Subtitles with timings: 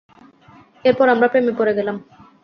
[0.85, 1.95] এরপর আমরা প্রেমে পড়ে গেলাম।